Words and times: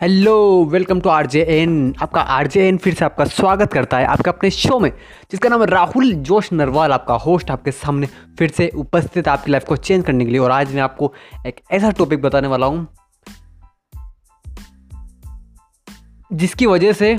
Hello 0.00 0.64
welcome 0.64 1.00
to 1.00 1.08
R 1.10 1.26
J 1.26 1.40
N 1.52 1.72
आपका 2.02 2.20
R 2.34 2.46
J 2.46 2.60
N 2.68 2.76
फिर 2.78 2.94
से 2.94 3.04
आपका 3.04 3.24
स्वागत 3.24 3.72
करता 3.72 3.98
है 3.98 4.04
आपका 4.04 4.30
अपने 4.30 4.50
शो 4.50 4.78
में, 4.80 4.90
जिसका 5.30 5.48
नाम 5.48 5.60
है 5.60 5.66
राहुल 5.66 6.12
जोश 6.12 6.48
नरवाल, 6.52 6.92
आपका 6.92 7.14
होस्ट 7.14 7.50
आपके 7.50 7.70
सामने 7.72 8.06
फिर 8.38 8.50
से 8.50 8.68
उपस्थित 8.74 9.28
आपकी 9.28 9.50
लाइफ 9.50 9.64
को 9.64 9.76
चेंज 9.76 10.04
करने 10.04 10.24
के 10.24 10.30
लिए। 10.30 10.40
और 10.40 10.50
आज 10.50 10.74
मैं 10.74 10.82
आपको 10.82 11.12
एक 11.46 11.60
ऐसा 11.70 11.90
टॉपिक 11.90 12.22
बताने 12.22 12.48
वाला 12.48 12.66
हूँ, 12.66 12.86
जिसकी 16.30 16.66
वजह 16.66 16.92
से, 16.92 17.16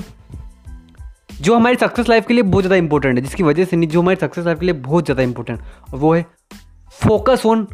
जो 1.42 1.56
हमारी 1.56 1.76
सक्सेस 1.76 2.10
लाइफ 2.10 2.28
के 2.28 2.34
लिए 2.34 2.44
बहुत 2.44 2.64
ज़्यादा 2.64 2.76
इंपॉर्टेंट 2.78 3.16
है, 3.16 3.22
जिसकी 3.22 3.44
वजह 3.44 3.66
से 3.66 3.78
नहीं, 3.78 3.90
जो 3.90 4.02
हमारी 4.02 4.18
सक्सेस 4.18 4.46
लाइफ 4.46 4.60
के 4.60 4.66
लिए 4.66 4.76
बहुत 4.82 5.06
ज़्यादा 5.06 5.24
इंपॉर्टेंट 5.24 5.60
वो 5.94 6.14
है 6.14 6.26
focus 7.02 7.46
on 7.46 7.68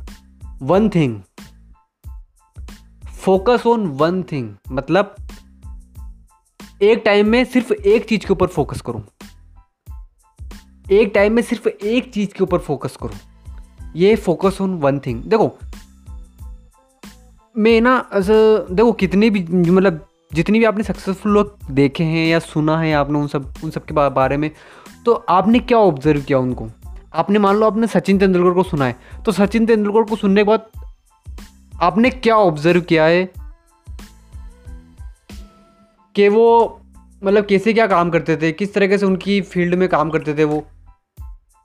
one 0.64 0.90
thing 0.90 1.20
focus 3.28 3.64
on 3.68 3.86
one 3.88 4.22
thing 4.24 4.50
मतलब 4.72 5.16
एक 6.82 7.02
टाइम 7.06 7.28
में 7.28 7.44
सिर्फ़ 7.46 7.74
एक 7.74 8.06
चीज़ 8.06 8.26
के 8.26 8.34
ऊपर 8.34 8.48
फोकस 8.48 8.82
करूँ। 8.82 9.02
एक 10.92 11.12
टाइम 11.16 11.34
में 11.34 11.42
सिर्फ़ 11.42 11.68
एक 11.68 12.14
चीज़ 12.14 12.30
के 12.30 12.44
ऊपर 12.44 12.58
फोकस 12.58 12.98
करूँ। 13.02 13.18
ये 13.96 14.16
फोकस 14.16 14.58
ऑन 14.62 14.74
वन 14.74 15.00
थिंग 15.00 15.24
देखो, 15.24 15.52
मैं 17.58 17.82
ना 17.82 18.10
देखो, 18.16 18.92
कितने 18.92 19.30
भी 19.30 19.72
मतलब 19.72 20.08
जितनी 20.34 20.60
भी 20.60 20.66
आपने 20.66 20.84
सक्सेसफुल 20.84 21.32
लोग 21.32 21.58
देखे 21.72 22.04
हैं 22.04 22.28
या 22.28 22.40
सुना 22.40 22.80
है 22.80 22.94
आपने 22.94 23.20
उन 23.20 23.28
सब 23.28 23.54
उन 23.64 23.72
सब 23.72 23.86
के 23.86 24.10
बारे 24.10 24.38
में 24.38 24.52
तो 25.06 25.14
आपने 25.14 25.60
क्या 25.60 25.78
ऑब्ज़र्व 25.78 26.22
किया 26.22 26.40
उनको? 26.40 26.70
आपने 27.16 27.40
मान 27.40 27.56
लो 27.56 27.66
आपने 27.66 27.88
सचिन 27.88 28.18
तेंदुलकर 28.18 28.54
को 28.54 28.64
सुना 28.64 28.86
है। 28.86 29.00
तो 29.26 29.32
सचिन 29.32 29.66
तेंदुलकर 29.66 30.10
को 30.10 30.16
सुनने 30.16 30.42
के 30.42 30.44
बाद 30.44 30.70
आपने 31.82 32.10
क्या 32.10 32.36
ऑब्ज़र्व 32.36 32.82
किया 32.82 33.06
है? 33.06 33.32
कि 36.16 36.30
वो 36.30 36.82
मतलब 37.24 37.46
कैसे 37.46 37.74
क्या 37.74 37.88
काम 37.88 38.10
करते 38.10 38.38
थे? 38.38 38.52
किस 38.52 38.74
तरीके 38.74 38.98
से 38.98 39.06
उनकी 39.06 39.42
फ़ील्ड 39.42 39.76
में 39.76 39.90
काम 39.90 40.10
करते 40.10 40.34
थे 40.34 40.44
वो? 40.44 40.68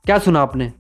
क्या 0.04 0.18
सुना 0.18 0.40
आपने? 0.40 0.72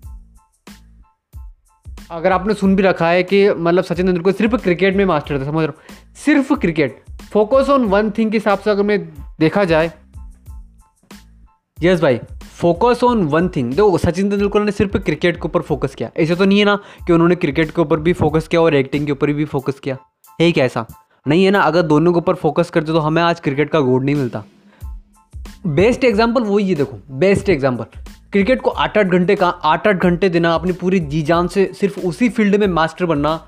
अगर 2.10 2.32
आपने 2.32 2.54
सुन 2.54 2.76
भी 2.76 2.82
रखा 2.82 3.08
है 3.08 3.22
कि 3.22 3.50
मतलब 3.50 3.84
सचिन 3.84 4.06
तेंदुलकर 4.06 4.32
सिर्फ़ 4.32 4.56
क्रिकेट 4.56 4.96
में 4.96 5.04
मास्टर 5.04 5.40
थे, 5.40 5.44
समझ 5.44 5.66
रहा 5.66 5.94
सिर्फ़ 6.14 6.52
cricket 6.52 7.04
focus 7.32 7.68
on 7.70 7.84
one 7.84 8.10
thing 8.10 8.30
के 8.30 8.36
हिसाब 8.36 8.58
से 8.58 8.70
अगर 8.70 8.82
मैं 8.82 9.08
देखा 9.40 9.64
जाए। 9.64 9.92
यस 11.82 12.00
भाई. 12.00 12.20
फोकस 12.62 13.02
ऑन 13.04 13.22
वन 13.24 13.48
थिंग 13.48 13.70
देखो, 13.70 13.98
सचिन 13.98 14.28
तेंदुलकर 14.30 14.60
ने 14.60 14.72
सिर्फ़ 14.72 14.96
क्रिकेट 14.98 15.36
के 15.36 15.46
ऊपर 15.46 15.62
फोकस 15.62 15.94
किया। 15.94 16.10
ऐसे 16.16 16.34
तो 16.36 16.44
नहीं 16.44 16.58
है 16.58 16.64
ना 16.64 16.78
कि 17.06 17.12
उन्होंने 17.12 17.34
क्रिकेट 17.34 17.70
के 17.70 17.80
ऊपर 17.82 18.00
भी 18.00 18.12
फोकस 18.12 18.46
किया 18.48 18.60
और 18.60 18.74
एक्टिंग 18.74 19.06
के 19.06 19.12
ऊपर 19.12 19.32
भी 19.32 19.44
फोकस 19.44 19.80
किया। 19.80 19.96
है 20.40 20.50
क्या 20.52 20.64
ऐसा? 20.64 20.86
नहीं 21.26 21.44
है 21.44 21.50
ना, 21.50 21.60
अगर 21.60 21.82
दोनों 21.82 22.12
के 22.12 22.18
ऊपर 22.18 22.34
फोकस 22.34 22.70
करते 22.70 22.92
तो 22.92 22.98
हमें 23.00 23.20
आज 23.22 23.40
क्रिकेट 23.40 23.70
का 23.70 23.80
गोड 23.80 24.04
नहीं 24.04 24.14
मिलता। 24.14 24.44
बेस्ट 25.66 26.04
एग्ज़ाम्पल 26.04 26.42
वही 26.42 26.68
है, 26.68 26.74
देखो 26.74 26.98
बेस्ट 27.10 27.48
एग्ज़ाम्पल 27.48 27.84
क्रिकेट 28.32 28.60
को 28.62 28.70
आठ 28.70 28.98
आठ 28.98 29.06
घंटे 29.06 29.36
का, 29.36 29.48
आठ 29.48 29.88
आठ 29.88 29.96
घंटे 29.96 30.28
देना, 30.28 30.54
अपनी 30.54 30.72
पूरी 30.74 31.00
जी 31.00 31.22
जान 31.22 31.48
से 31.48 31.70
सिर्फ़ 31.74 32.00
उसी 32.00 32.28
फ़ील्ड 32.28 32.56
में 32.56 32.66
मास्टर 32.68 33.06
बनना, 33.06 33.38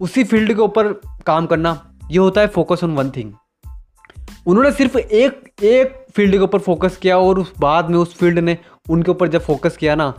उसी 0.00 0.24
फ़ील्ड 0.24 0.52
के 0.52 0.60
ऊपर 0.62 0.92
काम 1.26 1.46
करना, 1.46 1.80
ये 2.10 2.18
होता 2.18 2.40
है 2.40 2.46
फोकस 2.48 2.84
ऑन 2.84 2.94
वन 2.94 3.10
थिंग 3.10 3.32
उन्होंने 4.46 4.72
सिर्फ़ 4.72 4.98
एक 4.98 5.42
एक 5.62 5.99
फ़ील्ड 6.16 6.32
के 6.32 6.38
ऊपर 6.38 6.58
फोकस 6.58 6.96
किया 6.96 7.18
और 7.18 7.38
उस 7.38 7.52
बाद 7.60 7.90
में 7.90 7.98
उस 7.98 8.14
फ़ील्ड 8.14 8.38
ने 8.38 8.58
उनके 8.90 9.10
ऊपर 9.10 9.28
जब 9.28 9.40
फोकस 9.40 9.76
किया 9.76 9.94
ना 9.94 10.14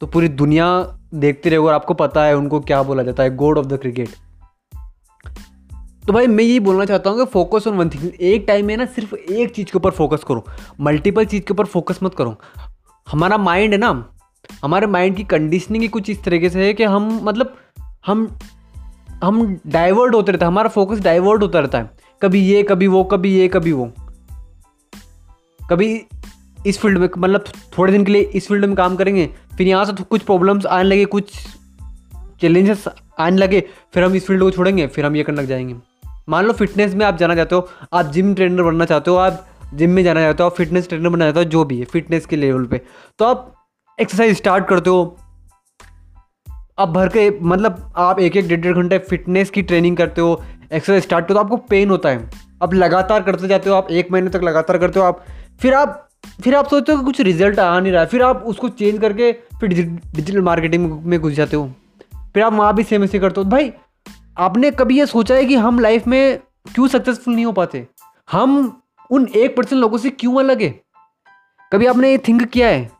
तो 0.00 0.06
पूरी 0.06 0.28
दुनिया 0.28 0.98
देखती 1.14 1.50
रहे 1.50 1.58
और 1.58 1.74
आपको 1.74 1.94
पता 1.94 2.24
है 2.24 2.36
उनको 2.36 2.60
क्या 2.60 2.82
बोला 2.82 3.02
जाता 3.02 3.22
है 3.22 3.36
गॉड 3.36 3.58
ऑफ़ 3.58 3.66
द 3.66 3.76
क्रिकेट 3.76 4.08
तो 6.06 6.12
भाई 6.12 6.26
मैं 6.26 6.44
यही 6.44 6.60
बोलना 6.60 6.84
चाहता 6.84 7.10
हूँ 7.10 7.18
कि 7.18 7.24
फोकस 7.24 7.66
ऑन 7.66 7.74
वन 7.74 7.88
थिंग 7.88 8.12
एक 8.20 8.44
टाइम 8.48 8.66
में 8.66 8.76
ना 8.76 8.86
सिर्फ़ 8.86 9.14
एक 9.14 9.54
चीज़ 9.54 9.66
के 9.66 9.76
ऊपर 9.76 9.90
फोकस 9.90 10.24
करो. 10.24 10.44
मल्टीपल 10.80 11.24
चीज़ 11.24 11.42
के 11.42 11.52
ऊपर 11.54 11.64
फोकस 11.64 11.98
मत 12.02 12.14
करो. 12.14 12.36
हमारा 13.08 13.38
माइंड 13.38 13.72
है 13.72 13.78
ना, 13.78 14.08
हमारे 14.64 14.86
माइंड 14.86 15.16
की 15.16 15.24
कंडीशनिंग 15.24 15.82
ही 15.82 15.88
कुछ 15.88 16.10
इस 16.10 16.24
तरीके 16.24 16.50
से 16.50 16.66
है 16.66 16.74
कि 16.74 16.84
हम 16.84 17.20
मतलब 17.22 17.56
हम 18.06 18.38
हम 19.24 19.60
डाइवर्ट 19.66 20.14
होते 20.14 20.32
रहते 20.32 20.44
हैं. 20.44 20.52
हमारा 20.52 20.68
फोकस 20.68 21.00
डाइवर्ट 21.00 21.42
होता 21.42 21.60
रहता 21.60 21.78
है. 21.78 21.90
कभी 22.22 22.40
ये, 22.40 22.62
कभी 22.62 22.86
वो, 22.86 23.04
कभी 23.04 23.34
ये, 23.34 23.48
कभी 23.48 23.72
वो. 23.72 23.92
कभी 25.70 25.88
इस 26.66 26.78
फ़ील्ड 26.78 26.98
में 26.98 27.08
मतलब 27.18 27.44
थोड़े 27.78 27.92
दिन 27.92 28.04
के 28.04 28.12
लिए 28.12 28.22
इस 28.34 28.46
फ़ील्ड 28.48 28.64
में 28.64 28.74
काम 28.76 28.96
करेंगे, 28.96 29.26
फिर 29.58 29.66
यहाँ 29.66 29.84
से 29.84 29.92
कुछ 30.02 30.22
प्रॉब्लम्स 30.22 30.66
आने 30.66 30.84
लगे, 30.84 31.04
कुछ 31.04 31.32
चैलेंजेस 32.40 32.84
आने 33.18 33.36
लगे, 33.36 33.60
फिर 33.94 34.04
हम 34.04 34.14
इस 34.14 34.26
फ़ील्ड 34.26 34.42
को 34.42 34.50
छोड़ेंगे, 34.50 34.86
फिर 34.86 35.06
हम 35.06 35.16
ये 35.16 35.22
करने 35.22 35.42
लग 35.42 35.48
जाएँगे। 35.48 35.74
मान 36.28 36.44
लो 36.44 36.52
फिटनेस 36.52 36.94
में 36.94 37.04
आप 37.06 37.16
जाना 37.16 37.34
चाहते 37.34 37.54
हो, 37.54 37.68
आप 37.92 38.06
जिम 38.06 38.34
ट्रेनर 38.34 38.62
बनना 38.62 38.84
चाहते 38.84 39.10
हो, 39.10 39.16
आप 39.16 39.46
जिम 39.74 39.90
में 39.90 40.02
जाना 40.04 40.20
चाहते 40.20 40.42
हो, 40.42 40.48
आप 40.48 40.56
फिटनेस 40.56 40.88
ट्रेनर 40.88 41.08
बनना 41.08 41.24
चाहते 41.24 41.38
हो, 41.38 41.44
जो 41.44 41.64
भी 41.64 41.78
है 41.78 41.84
फिटनेस 41.84 42.26
के 42.26 42.36
लेवल 42.36 42.64
पे 42.64 42.80
तो 43.18 43.24
आप 43.24 43.52
एक्सरसाइज 43.98 44.36
स्टार्ट 44.36 44.66
करते 44.68 44.90
हो। 44.90 45.16
आप 46.78 46.88
भर 46.88 47.08
के 47.08 47.30
मतलब 47.40 47.92
आप 47.96 48.20
एक 48.20 48.36
एक, 48.36 48.48
डेढ़ 48.48 48.60
डेढ़ 48.60 48.76
घंटे 48.76 48.98
फिटनेस 49.00 49.50
की 49.50 49.62
ट्रेनिंग 49.62 49.96
करते 49.96 50.20
हो 50.20 50.42
एक्सरसाइज 50.72 51.02
स्टार्ट 51.02 51.24
करते 51.24 51.34
हो 51.34 51.38
तो 51.38 51.44
आपको 51.44 51.56
पेन 51.68 51.90
होता 51.90 52.08
है। 52.08 52.30
अब 52.62 52.72
लगातार 52.72 53.22
करते 53.22 53.48
जाते 53.48 53.70
हो, 53.70 53.76
आप 53.76 53.90
एक 53.90 54.12
महीने 54.12 54.30
तक 54.30 54.42
लगातार 54.42 54.78
करते 54.78 55.00
हो, 55.00 55.06
आप 55.06 55.24
फिर 55.60 55.74
आप 55.74 56.08
फिर 56.44 56.54
आप 56.54 56.68
सोचते 56.68 56.92
हो 56.92 56.98
कि 56.98 57.04
कुछ 57.04 57.20
रिज़ल्ट 57.20 57.58
आ 57.58 57.80
नहीं 57.80 57.92
रहा 57.92 58.04
फिर 58.04 58.22
आप 58.22 58.42
उसको 58.46 58.68
चेंज 58.68 59.00
करके 59.00 59.32
फिर 59.32 59.68
डिजिटल 60.14 60.42
मार्केटिंग 60.42 61.02
में 61.02 61.20
घुस 61.20 61.32
जाते 61.32 61.56
हो। 61.56 61.72
फिर 62.34 62.42
आप 62.42 62.52
वहाँ 62.52 62.74
भी 62.74 62.82
सेम 62.82 63.04
ऐसे 63.04 63.18
करते 63.18 63.40
हो। 63.40 63.44
भाई, 63.44 63.72
आपने 64.38 64.70
कभी 64.70 64.98
ये 64.98 65.06
सोचा 65.06 65.34
है 65.34 65.44
कि 65.44 65.54
हम 65.54 65.78
लाइफ 65.78 66.06
में 66.06 66.38
क्यों 66.74 66.88
सक्सेसफुल 66.88 67.34
नहीं 67.34 67.44
हो 67.44 67.52
पाते? 67.52 67.88
हम 68.32 68.82
उन 69.10 69.28
एक 69.36 69.56
परसेंट 69.56 69.80
लोगों 69.80 69.98
से 69.98 70.10
क्यों 70.10 70.38
अलग 70.38 70.62
है? 70.62 70.80
कभी 71.72 71.86
आपने 71.86 72.10
ये 72.10 72.18
थिंक 72.18 72.44
किया 72.44 72.68
है 72.68 72.90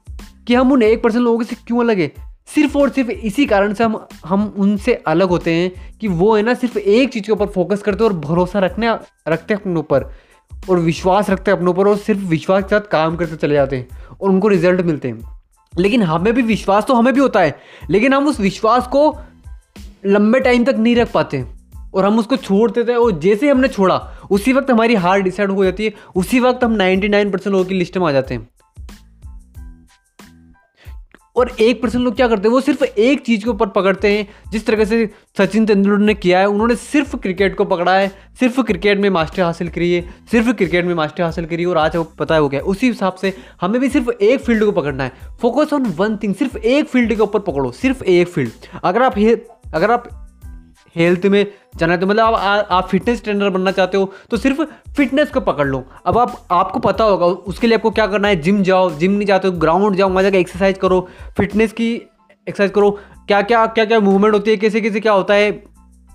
कि 0.46 0.54
हम 0.54 0.72
उन 0.72 0.82
एक 0.82 1.02
परसेंट 1.02 1.24
लोगों 1.24 1.44
से 1.44 1.56
क्यों 1.56 1.80
अलग 1.80 1.98
है? 1.98 2.34
सिर्फ़ 2.46 2.78
और 2.78 2.90
सिर्फ़ 2.90 3.10
इसी 3.10 3.46
कारण 3.46 3.74
से 3.74 3.84
हम 3.84 4.06
हम 4.26 4.54
उनसे 4.58 4.94
अलग 4.94 5.28
होते 5.28 5.52
हैं 5.52 5.98
कि 5.98 6.08
वो 6.08 6.36
है 6.36 6.42
ना 6.42 6.54
सिर्फ़ 6.54 6.78
एक 6.78 7.12
चीज़ 7.12 7.24
के 7.24 7.32
ऊपर 7.32 7.46
फोकस 7.46 7.82
करते 7.82 8.04
हैं 8.04 8.10
और 8.10 8.16
भरोसा 8.16 8.58
रखने, 8.58 8.90
रखते 9.28 9.54
हैं 9.54 9.60
अपने 9.60 9.76
ऊपर। 9.76 10.12
और 10.70 10.78
विश्वास 10.78 11.30
रखते 11.30 11.50
हैं 11.50 11.58
अपने 11.58 11.70
ऊपर 11.70 11.88
और 11.88 11.96
सिर्फ़ 11.96 12.20
विश्वास 12.20 12.62
के 12.62 12.68
साथ 12.68 12.80
काम 12.80 13.16
करते 13.16 13.36
चले 13.36 13.54
जाते 13.54 13.76
हैं 13.76 13.88
और 14.20 14.30
उनको 14.30 14.48
रिज़ल्ट 14.48 14.80
मिलते 14.80 15.08
हैं। 15.08 15.42
लेकिन 15.78 16.02
हमें 16.02 16.34
भी 16.34 16.42
विश्वास 16.42 16.84
तो 16.84 16.94
हमें 16.94 17.14
भी 17.14 17.20
होता 17.20 17.40
है, 17.40 17.60
लेकिन 17.90 18.14
हम 18.14 18.28
उस 18.28 18.40
विश्वास 18.40 18.86
को 18.86 19.16
लंबे 20.06 20.40
टाइम 20.40 20.64
तक 20.64 20.74
नहीं 20.78 20.96
रख 20.96 21.12
पाते 21.12 21.44
और 21.94 22.04
हम 22.04 22.18
उसको 22.18 22.36
छोड़ 22.36 22.70
देते 22.70 22.92
हैं। 22.92 22.98
और 22.98 23.18
जैसे 23.18 23.46
ही 23.46 23.52
हमने 23.52 23.68
छोड़ा, 23.68 24.16
उसी 24.30 24.52
वक्त 24.52 24.70
हमारी 24.70 24.94
हार 24.94 25.20
डिसाइड 25.20 25.50
हो 25.50 25.64
जाती 25.64 25.84
है, 25.84 25.94
उसी 26.16 26.40
वक्त 26.40 26.64
हम 26.64 26.72
99 26.72 27.32
परसेंट 27.32 27.52
लोगों 27.52 27.64
की 27.64 27.74
लिस्ट 27.74 27.98
में 27.98 28.06
आ 28.06 28.12
जाते 28.12 28.34
हैं। 28.34 28.48
और 31.36 31.52
एक 31.60 31.82
परसेंट 31.82 32.04
लोग 32.04 32.16
क्या 32.16 32.28
करते 32.28 32.48
हैं? 32.48 32.52
वो 32.52 32.60
सिर्फ़ 32.60 32.84
एक 32.84 33.20
चीज़ 33.20 33.44
के 33.44 33.50
ऊपर 33.50 33.66
पकड़ते 33.66 34.12
हैं। 34.12 34.28
जिस 34.52 34.66
तरह 34.66 34.84
से 34.84 35.10
सचिन 35.38 35.66
तेंदुलकर 35.66 35.98
ने 35.98 36.14
किया 36.14 36.38
है, 36.38 36.46
उन्होंने 36.46 36.76
सिर्फ़ 36.76 37.16
क्रिकेट 37.16 37.56
को 37.56 37.64
पकड़ा 37.64 37.94
है। 37.94 38.08
सिर्फ़ 38.40 38.60
क्रिकेट 38.60 38.98
में 38.98 39.10
मास्टर 39.10 39.42
हासिल 39.42 39.68
करी 39.68 39.92
है। 39.92 40.00
सिर्फ़ 40.30 40.52
क्रिकेट 40.52 40.84
में 40.84 40.94
मास्टर 40.94 41.22
हासिल 41.22 41.46
करी 41.46 41.62
है। 41.62 41.68
और 41.68 41.78
आज 41.78 41.96
वो 41.96 42.04
पता 42.04 42.34
है, 42.34 42.40
वो 42.40 42.48
क्या 42.48 42.60
है? 42.60 42.66
उसी 42.66 42.86
हिसाब 42.86 43.14
से 43.14 43.34
हमें 43.60 43.80
भी 43.80 43.88
सिर्फ़ 43.88 44.10
एक 44.10 44.40
फ़ील्ड 44.40 44.64
को 44.64 44.72
पकड़ना 44.72 45.04
है। 45.04 45.12
फोकस 45.40 45.72
ऑन 45.72 45.82
वन 45.82 46.16
थिंग 46.16 46.34
सिर्फ़ 46.34 46.56
एक 46.56 46.88
फ़ील्ड 46.88 47.14
के 47.14 47.22
ऊपर 47.22 47.38
पकड़ो। 47.38 47.70
सिर्फ़ 47.70 48.04
एक 48.04 48.28
फ़ील्ड 48.28 48.52
अगर 48.84 49.02
आप 49.02 49.18
अगर 49.74 49.90
आप 49.90 50.23
हेल्थ 50.96 51.26
में 51.26 51.46
जाना 51.76 51.96
तो 51.96 52.06
मतलब 52.06 52.34
आप 52.34 52.68
आप 52.70 52.88
फिटनेस 52.88 53.22
ट्रेनर 53.24 53.50
बनना 53.50 53.70
चाहते 53.70 53.98
हो 53.98 54.12
तो 54.30 54.36
सिर्फ़ 54.36 54.62
फिटनेस 54.96 55.30
को 55.30 55.40
पकड़ 55.40 55.66
लो। 55.66 55.82
अब 56.06 56.18
आप, 56.18 56.46
आपको 56.52 56.78
पता 56.78 57.04
होगा, 57.04 57.26
उसके 57.26 57.66
लिए 57.66 57.76
आपको 57.76 57.90
क्या 57.90 58.06
करना 58.06 58.28
है, 58.28 58.36
जिम 58.36 58.62
जाओ, 58.62 58.90
जिम 58.90 59.12
नहीं 59.12 59.26
जाते 59.26 59.48
हो, 59.48 59.54
ग्राउंड 59.54 59.96
जाओ, 59.96 60.08
वहाँ 60.08 60.22
जाकर 60.22 60.36
एक्सरसाइज 60.36 60.78
करो 60.78 61.06
फिटनेस 61.36 61.72
की 61.72 61.92
एक्सरसाइज 61.94 62.70
करो। 62.70 62.90
क्या 63.26 63.42
क्या 63.42 63.66
क्या 63.66 63.84
क्या 63.84 64.00
मूवमेंट 64.00 64.34
होती 64.34 64.50
है 64.50 64.56
कैसे 64.56 64.80
कैसे 64.80 65.00
क्या 65.00 65.12
होता 65.12 65.34
है, 65.34 65.50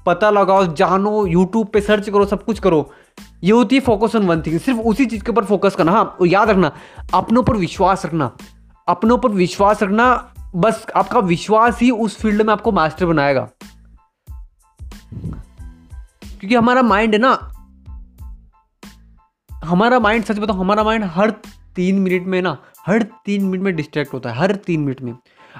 पता 0.06 0.30
लगाओ, 0.32 0.66
जानो 0.74 1.26
यूट्यूब 1.26 1.68
पे 1.68 1.82
सर्च 1.82 2.10
करो, 2.10 2.26
सब 2.26 2.44
कुछ 2.44 2.60
करो। 2.60 2.90
ये 3.44 3.52
होती 3.52 3.76
है 3.76 3.82
फोकस 3.82 4.16
ऑन 4.16 4.26
वन 4.28 4.42
थिंग 4.42 4.60
सिर्फ़ 4.60 4.80
उसी 4.82 5.06
चीज़ 5.06 5.24
के 5.24 5.32
ऊपर 5.32 5.46
फोकस 5.46 5.76
करना। 5.76 5.92
हाँ 5.92 6.18
याद 6.28 6.50
रखना, 6.50 6.72
अपने 7.14 7.40
ऊपर 7.40 7.58
विश्वास 7.58 8.06
रखना, 8.06 8.32
अपने 8.88 9.14
ऊपर 9.14 9.30
विश्वास 9.32 9.84
रखना, 9.84 10.34
बस 10.56 10.86
आपका 10.96 11.20
विश्वास 11.20 11.80
ही 11.82 11.92
उस 11.92 12.18
फ़ील्ड 12.18 12.42
में 12.42 12.54
आपको 12.54 12.72
मास्टर 12.72 13.06
बनाएगा। 13.06 13.48
क्योंकि 15.12 16.56
हमारा 16.56 16.82
माइंड 16.82 17.14
है 17.14 17.20
ना। 17.20 17.38
हमारा 19.50 20.00
माइंड 20.00 20.24
सच 20.26 20.40
बताओ 20.40 20.56
हमारा 20.56 20.84
माइंड 20.84 21.04
हर 21.06 21.32
तीन 21.76 22.00
मिनट 22.00 22.28
में 22.28 22.42
ना, 22.42 22.58
हर 22.88 23.04
तीन 23.26 23.44
मिनट 23.44 23.64
में 23.64 23.76
डिस्ट्रैक्ट 23.76 24.14
होता 24.14 24.30
है, 24.30 24.38
हर 24.38 24.56
तीन 24.56 24.80
मिनट 24.80 25.02
में। 25.02 25.14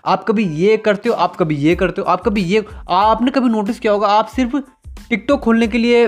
आप 0.06 0.24
कभी 0.24 0.44
ये 0.56 0.78
करते 0.78 1.10
हो, 1.10 1.16
आप 1.16 1.36
कभी 1.36 1.56
ये 1.56 1.76
करते 1.76 2.02
हो, 2.02 2.08
आप 2.08 2.22
कभी 2.22 2.42
ये, 2.44 2.66
आपने 2.90 3.32
कभी 3.32 3.50
नोटिस 3.50 3.80
किया 3.80 3.94
होगा, 3.94 4.08
आप 4.08 4.28
सिर्फ़ 4.28 4.56
टिकटॉक 5.10 5.40
खोलने 5.40 5.68
के 5.68 5.78
लिए 5.78 6.08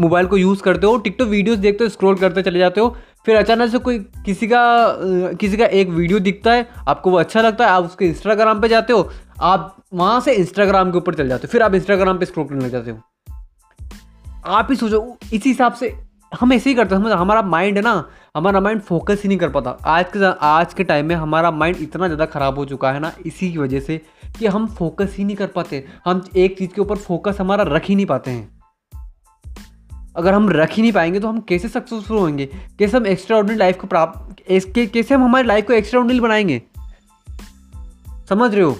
मोबाइल 0.00 0.26
को 0.26 0.36
यूज़ 0.36 0.62
करते 0.62 0.86
हो 0.86 0.96
टिकटॉक 0.96 1.28
वीडियोस 1.28 1.58
देखते 1.58 1.84
हो 1.84 1.90
स्क्रॉल 1.90 2.14
करते 2.14 2.42
चले 2.42 2.58
जाते 2.58 2.80
हो, 2.80 2.96
फिर 3.26 3.36
अचानक 3.36 3.70
से 3.70 3.78
कोई 3.78 3.98
किसी 4.26 4.46
का 4.46 5.32
किसी 5.40 5.56
का 5.56 5.66
एक 5.66 5.88
वीडियो 5.88 6.18
दिखता 6.18 6.52
है, 6.52 6.68
आपको 6.88 7.10
वो 7.10 7.18
अच्छा 7.18 7.40
लगता 7.40 7.64
है, 7.64 7.70
आप 7.70 7.84
उसके 7.84 8.06
इंस्टाग्राम 8.06 8.60
पे 8.60 8.68
जाते 8.68 8.92
हो 8.92 9.08
आप 9.40 9.76
वहाँ 9.94 10.20
से 10.20 10.32
इंस्टाग्राम 10.32 10.90
के 10.92 10.98
ऊपर 10.98 11.14
चले 11.14 11.28
जाते 11.28 11.46
हो, 11.46 11.50
फिर 11.52 11.62
आप 11.62 11.74
इंस्टाग्राम 11.74 12.18
पे 12.18 12.26
स्क्रॉल 12.26 12.46
करने 12.46 12.64
लग 12.64 12.72
जाते 12.72 12.90
हो। 12.90 12.98
आप 14.46 14.68
ही 14.70 14.76
सोचो, 14.76 15.16
इसी 15.32 15.48
हिसाब 15.48 15.72
से 15.72 15.96
हम 16.32 16.52
ऐसे 16.52 16.70
ही 16.70 16.76
करते 16.76 16.94
हैं 16.94 17.10
हमारा 17.12 17.42
माइंड 17.42 17.76
है 17.76 17.82
ना, 17.82 18.04
हमारा 18.36 18.60
माइंड 18.60 18.80
फोकस 18.80 19.20
ही 19.22 19.28
नहीं 19.28 19.38
कर 19.38 19.48
पाता। 19.48 19.70
आज 19.86 20.06
के 20.16 20.32
आज 20.46 20.74
के 20.74 20.84
टाइम 20.84 21.06
में 21.06 21.14
हमारा 21.16 21.50
माइंड 21.50 21.76
इतना 21.76 22.06
ज़्यादा 22.06 22.26
ख़राब 22.26 22.58
हो 22.58 22.64
चुका 22.64 22.92
है 22.92 23.00
ना, 23.00 23.12
इसी 23.26 23.50
की 23.52 23.58
वजह 23.58 23.80
से 23.80 24.00
कि 24.38 24.46
हम 24.46 24.66
फोकस 24.68 25.14
ही 25.18 25.24
नहीं 25.24 25.36
कर 25.36 25.46
पाते। 25.46 25.84
हम 26.04 26.22
एक 26.36 26.58
चीज़ 26.58 26.70
के 26.70 26.80
ऊपर 26.80 26.96
फोकस 26.96 27.36
हमारा 27.40 27.64
रख 27.66 27.84
ही 27.84 27.94
नहीं 27.94 28.06
पाते 28.06 28.30
हैं। 28.30 28.58
अगर 30.16 30.34
हम 30.34 30.48
रख 30.50 30.72
ही 30.72 30.82
नहीं 30.82 30.92
पाएँगे 30.92 31.20
तो 31.20 31.28
हम 31.28 31.40
कैसे 31.40 31.68
सक्सेसफुल 31.68 32.18
होंगे? 32.18 32.46
कैसे 32.78 32.96
हम 32.96 33.06
एक्स्ट्रा 33.06 33.36
ऑर्डिनरी 33.36 33.58
लाइफ 33.58 33.80
को 33.80 33.86
प्राप्त 33.86 34.42
कैसे 34.50 35.14
हम 35.14 35.24
हमारी 35.24 35.46
लाइफ 35.46 35.66
को 35.66 35.72
एक्स्ट्रा 35.72 36.00
ऑर्डिनरी 36.00 36.20
बनाएँगे? 36.20 36.62
समझ 38.28 38.54
रहे 38.54 38.64
हो? 38.64 38.76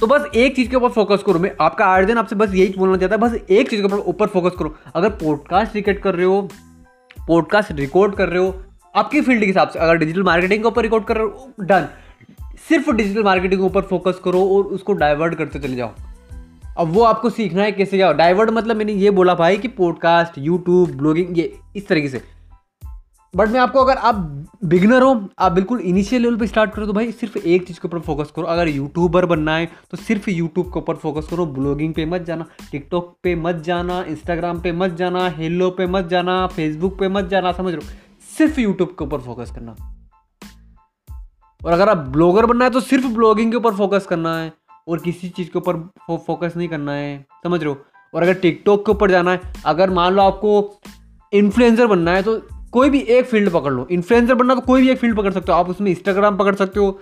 तो 0.00 0.06
बस 0.06 0.24
एक 0.34 0.56
चीज़ 0.56 0.68
के 0.70 0.76
ऊपर 0.76 0.88
फोकस 0.88 1.22
करो 1.26 1.38
मैं। 1.38 1.50
आपका 1.60 1.84
आठ 1.84 2.04
दिन 2.04 2.18
आपसे 2.18 2.36
बस 2.36 2.54
यही 2.54 2.74
बोलना 2.78 2.96
चाहता 2.96 3.14
है, 3.14 3.20
बस 3.20 3.34
एक 3.50 3.68
चीज़ 3.70 3.80
के 3.80 3.86
ऊपर 3.86 3.98
ऊपर 3.98 4.26
फोकस 4.26 4.56
करो। 4.58 4.74
अगर 4.94 5.10
पॉडकास्ट 5.10 5.74
रिकॉर्ड 5.74 5.98
कर 5.98 6.14
रहे 6.14 6.26
हो 6.26 6.40
पॉडकास्ट 7.28 7.72
रिकॉर्ड 7.72 8.14
कर 8.14 8.28
रहे 8.28 8.38
हो, 8.38 8.54
आपकी 8.96 9.20
फ़ील्ड 9.20 9.40
के 9.40 9.46
हिसाब 9.46 9.68
से 9.68 9.78
अगर 9.78 9.96
डिजिटल 9.96 10.22
मार्केटिंग 10.22 10.62
के 10.62 10.68
ऊपर 10.68 10.82
रिकॉर्ड 10.82 11.04
कर 11.04 11.16
रहे 11.16 11.24
हो 11.24 11.50
डन 11.60 11.88
सिर्फ़ 12.68 12.90
डिजिटल 12.90 13.22
मार्केटिंग 13.22 13.60
के 13.60 13.66
ऊपर 13.66 13.82
फोकस 13.82 14.20
करो 14.24 14.42
और 14.48 14.64
उसको 14.64 14.92
डाइवर्ट 14.92 15.34
करते 15.34 15.58
चले 15.58 15.76
जाओ। 15.76 15.90
अब 16.78 16.92
वो 16.92 17.02
आपको 17.02 17.30
सीखना 17.30 17.62
है 17.62 17.72
कैसे 17.72 17.96
क्या 17.96 18.12
डाइवर्ट 18.12 18.50
मतलब 18.50 18.76
मैंने 18.76 18.92
ये 18.92 19.10
बोला 19.10 19.34
भाई 19.34 19.58
कि 19.58 19.68
पॉडकास्ट 19.68 20.38
यूट्यूब 20.38 20.90
ब्लॉगिंग 20.90 21.38
ये 21.38 21.52
इस 21.76 21.88
तरीके 21.88 22.08
से। 22.08 22.22
बट 23.36 23.48
मैं 23.48 23.60
आपको 23.60 23.78
अगर 23.78 23.96
आप 23.98 24.14
बिगनर 24.64 25.02
हो, 25.02 25.28
आप 25.38 25.52
बिल्कुल 25.52 25.80
इनिशियल 25.80 26.22
लेवल 26.22 26.36
पे 26.36 26.46
स्टार्ट 26.46 26.70
करो 26.74 26.86
तो 26.86 26.92
भाई 26.92 27.10
सिर्फ़ 27.12 27.36
एक 27.38 27.66
चीज़ 27.66 27.80
के 27.80 27.88
ऊपर 27.88 27.98
फोकस 27.98 28.30
करो। 28.36 28.44
अगर 28.46 28.68
यूट्यूबर 28.68 29.26
बनना 29.26 29.56
है 29.56 29.66
तो 29.90 29.96
सिर्फ़ 29.96 30.28
यूट्यूब 30.30 30.66
के 30.66 30.78
ऊपर 30.78 30.96
फोकस 30.96 31.28
करो। 31.30 31.46
ब्लॉगिंग 31.48 31.92
पे 31.94 32.06
मत 32.06 32.22
जाना 32.22 32.46
टिकटॉक 32.70 33.16
पे 33.22 33.34
मत 33.36 33.56
जाना 33.64 34.00
इंस्टाग्राम 34.08 34.60
पे 34.60 34.72
मत 34.72 34.94
जाना 34.94 35.28
हेलो 35.30 35.70
पे 35.70 35.86
मत 35.86 36.06
जाना 36.08 36.46
फेसबुक 36.46 36.98
पे 37.00 37.08
मत 37.08 37.24
जाना, 37.24 37.52
समझ 37.52 37.74
लो 37.74 37.80
सिर्फ़ 38.38 38.60
यूट्यूब 38.60 38.96
के 38.98 39.04
ऊपर 39.04 39.20
फोकस 39.20 39.50
करना। 39.50 39.76
और 41.60 41.72
अगर 41.72 41.88
आप 41.88 42.08
ब्लॉगर 42.08 42.46
बनना 42.46 42.64
है 42.64 42.70
तो 42.70 42.80
सिर्फ़ 42.80 43.06
ब्लॉगिंग 43.06 43.50
के 43.50 43.56
ऊपर 43.56 43.74
फोकस 43.74 44.06
करना 44.06 44.36
है। 44.38 44.52
और 44.88 44.98
किसी 44.98 45.28
चीज़ 45.28 45.50
के 45.50 45.58
ऊपर 45.58 45.76
फोकस 46.26 46.56
नहीं 46.56 46.68
करना 46.68 46.92
है, 46.92 47.24
समझ 47.44 47.62
रहे 47.62 47.72
हो? 47.72 47.78
और 48.14 48.22
अगर 48.22 48.34
टिकटॉक 48.34 48.86
के 48.86 48.92
ऊपर 48.92 49.10
जाना 49.10 49.30
है, 49.30 49.54
अगर 49.66 49.90
मान 49.90 50.12
लो 50.14 50.22
आपको 50.22 50.80
इन्फ्लुएंसर 51.32 51.86
बनना 51.86 52.10
है 52.10 52.22
तो 52.22 52.40
कोई 52.72 52.90
भी 52.90 53.00
एक 53.00 53.26
फ़ील्ड 53.26 53.50
पकड़ 53.50 53.72
लो। 53.72 53.86
इन्फ्लुएंसर 53.90 54.34
बनना 54.34 54.54
तो 54.54 54.60
कोई 54.60 54.82
भी 54.82 54.90
एक 54.90 54.98
फ़ील्ड 54.98 55.16
पकड़ 55.16 55.32
सकते 55.32 55.52
हो। 55.52 55.58
आप 55.58 55.68
उसमें 55.70 55.90
इंस्टाग्राम 55.90 56.36
पकड़ 56.36 56.54
सकते 56.54 56.80
हो, 56.80 56.98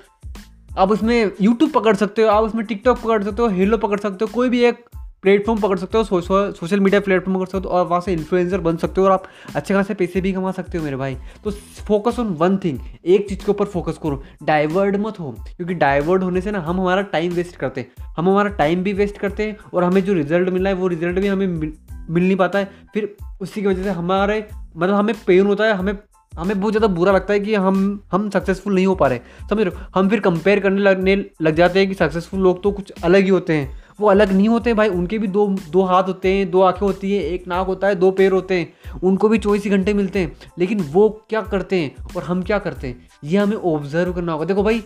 आप 0.79 0.91
उसमें 0.91 1.31
यूट्यूब 1.41 1.71
पकड़ 1.71 1.95
सकते 1.97 2.23
हो, 2.23 2.29
आप 2.29 2.45
उसमें 2.45 2.65
टिकटॉक 2.67 2.99
पकड़ 2.99 3.23
सकते 3.23 3.43
हो 3.43 3.49
हेलो 3.51 3.79
पकड़ 3.79 3.99
सकते 4.01 4.25
हो, 4.25 4.31
कोई 4.35 4.49
भी 4.49 4.65
एक 4.65 4.85
प्लेटफॉर्म 5.23 5.61
पकड़ 5.61 5.79
सकते 5.79 5.99
हो 5.99 6.05
सोशल 6.53 6.81
मीडिया 6.81 7.01
प्लेटफॉर्म 7.01 7.37
पकड़ 7.37 7.47
सकते 7.47 7.69
हो, 7.69 7.75
और 7.75 7.87
वहाँ 7.87 8.01
से 8.01 8.13
इन्फ्लुएंसर 8.13 8.61
बन 8.61 8.77
सकते 8.77 9.01
हो 9.01 9.07
और 9.07 9.13
आप 9.13 9.25
अच्छे 9.55 9.75
खासे 9.75 9.95
पैसे 9.95 10.21
भी 10.21 10.33
कमा 10.33 10.51
सकते 10.53 10.79
हो 10.79 10.85
मेरे 10.85 10.97
भाई। 10.97 11.17
तो 11.45 11.51
फोकस 11.87 12.19
ऑन 12.19 12.27
वन 12.35 12.57
थिंग 12.57 12.79
एक 13.07 13.29
चीज़ 13.29 13.45
के 13.45 13.51
ऊपर 13.53 13.65
फोकस 13.67 13.99
करो। 14.03 14.23
डाइवर्ट 14.43 14.97
मत 14.97 15.21
हो, 15.21 15.31
क्योंकि 15.47 15.75
डाइवर्ट 15.75 16.23
होने 16.23 16.41
से 16.41 16.51
ना 16.51 16.61
हम 16.61 16.81
हमारा 16.81 17.03
टाइम 17.13 17.33
वेस्ट 17.33 17.57
करते 17.57 17.81
हैं। 17.81 18.13
हम 18.17 18.29
हमारा 18.29 18.51
टाइम 18.51 18.83
भी 18.83 18.93
वेस्ट 18.93 19.19
करते 19.19 19.47
हैं 19.47 19.57
और 19.75 19.85
हमें 19.85 20.03
जो 20.05 20.13
रिज़ल्ट 20.13 20.49
मिला 20.49 20.71
है, 20.71 20.77
वो 20.77 20.89
रिज़ल्ट 20.89 21.19
भी 21.19 21.27
हमें 21.27 21.47
मिल 21.47 22.23
नहीं 22.23 22.37
पाता 22.37 22.59
है। 22.59 22.71
फिर 22.95 23.15
उसी 23.41 23.61
की 23.61 23.67
वजह 23.67 23.83
से 23.83 23.91
हमारे 23.93 24.47
मतलब 24.77 24.95
हमें 24.95 25.15
पेन 25.27 25.47
होता 25.47 25.65
है, 25.65 25.73
हमें 25.73 25.97
हमें 26.33 26.61
बहुत 26.61 26.73
ज़्यादा 26.73 26.87
बुरा 26.95 27.13
लगता 27.13 27.33
है 27.33 27.41
कि 27.41 27.55
हम 27.55 27.77
हम 28.13 28.29
सक्सेसफुल 28.31 28.75
नहीं 28.75 28.87
हो 28.87 28.95
पा 28.95 29.07
रहे 29.09 29.19
समझ 29.51 29.61
रहे 29.61 29.85
हम 29.95 30.09
फिर 30.09 30.21
कंपेयर 30.21 30.61
करने 30.61 30.81
लगने, 30.81 31.15
लग 31.43 31.55
जाते 31.55 31.79
हैं 31.79 31.89
कि 31.89 31.95
सक्सेसफुल 31.95 32.41
लोग 32.41 32.63
तो 32.63 32.73
कुछ 32.73 32.91
अलग 33.05 33.23
ही 33.23 33.29
होते 33.29 33.53
हैं। 33.53 33.83
वो 34.01 34.09
अलग 34.09 34.33
नहीं 34.33 34.49
होते 34.49 34.71
हैं 34.71 34.77
भाई, 34.77 34.89
उनके 34.89 35.19
भी 35.19 35.27
दो 35.29 35.47
दो 35.71 35.83
हाथ 35.83 36.03
होते 36.03 36.29
हैं, 36.29 36.51
दो 36.51 36.61
आँखें 36.61 36.87
होती 36.87 37.13
हैं, 37.13 37.23
एक 37.23 37.47
नाक 37.49 37.67
होता 37.67 37.87
है, 37.87 37.95
दो 37.95 38.11
पैर 38.11 38.33
होते 38.33 38.55
हैं। 38.55 39.01
उनको 39.03 39.29
भी 39.29 39.39
चौबीस 39.39 39.67
घंटे 39.69 39.95
मिलते 39.95 40.19
हैं। 40.19 40.33
लेकिन 40.59 40.81
वो 40.93 41.09
क्या 41.29 41.41
करते 41.43 41.77
हैं 41.77 42.15
और 42.17 42.23
हम 42.23 42.43
क्या 42.43 42.59
करते 42.59 42.89
हैं? 42.89 43.09
ये 43.25 43.39
हमें 43.39 43.57
ऑब्ज़र्व 43.57 44.13
करना 44.13 44.33
होगा। 44.33 44.45
देखो 44.45 44.63
भाई 44.63 44.83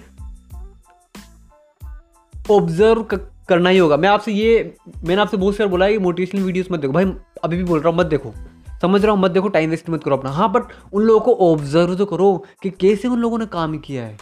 ऑब्ज़र्व 2.51 3.03
करना 3.49 3.69
ही 3.69 3.79
होगा। 3.79 3.97
मैं 3.97 4.09
आपसे 4.09 4.33
ये, 4.33 4.75
मैंने 5.05 5.21
आपसे 5.21 5.37
बहुत 5.37 5.57
सारे 5.57 5.71
बोला 5.71 5.85
है 5.85 5.93
कि 5.93 5.99
मोटिवेशनल 5.99 6.43
वीडियोस 6.43 6.71
मत 6.73 6.81
देखो। 6.81 6.93
भाई, 6.93 7.13
अभी 7.45 7.57
भी 7.57 7.65
बोल 7.65 7.81
रहा 7.81 7.91
हूँ, 7.91 7.99
मत 7.99 8.07
देखो। 8.07 8.35
समझ 8.83 9.03
रहा 9.03 9.13
हूँ, 9.13 9.21
मत 9.21 9.31
देखो 9.31 9.49
टाइम 9.49 9.71
वेस्ट 9.71 9.91
मत 9.91 10.05
करो 10.05 10.17
अपना। 10.17 10.31
हाँ 10.31 10.53
बट 10.53 10.63
उन 10.93 11.03
लोगों 11.03 11.21
को 11.21 11.53
ऑब्ज़र्व 11.53 11.95
तो 11.95 12.07
करो 12.07 12.45
कि 12.63 12.71
कैसे 12.71 13.09
उन 13.09 13.19
लोगों 13.19 13.39
ने 13.39 13.47
काम 13.47 13.79
किया 13.79 14.05
है। 14.05 14.17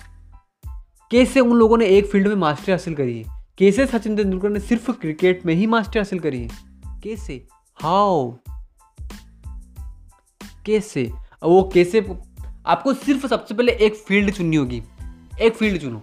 कैसे 1.11 1.41
उन 1.41 1.57
लोगों 1.57 1.79
ने 1.79 1.87
एक 1.87 2.07
फ़ील्ड 2.07 2.29
में 2.29 2.35
मास्टरी 2.35 2.73
हासिल 2.73 2.95
करी 2.95 3.19
है। 3.19 3.25
कैसे 3.59 3.87
सचिन 3.87 4.17
तेंदुलकर 4.17 4.49
ने 4.49 4.61
सिर्फ़ 4.61 4.91
क्रिकेट 4.91 5.47
में 5.47 5.55
ही 5.55 5.67
मास्टरी 5.67 5.99
हासिल 5.99 6.21
करी 6.21 6.43
है। 6.43 6.49
कैसे? 7.05 7.47
हाउ 7.79 8.33
कैसे? 10.67 11.13
वो 11.45 11.71
कैसे 11.75 12.01
आपको 12.67 12.93
सिर्फ़ 12.95 13.27
सबसे 13.27 13.55
पहले 13.55 13.73
एक 13.73 13.95
फ़ील्ड 13.95 14.35
चुननी 14.35 14.57
होगी। 14.57 14.83
एक 15.41 15.57
फ़ील्ड 15.57 15.81
चुनो। 15.81 16.03